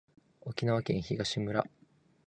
[0.41, 1.63] 沖縄県東村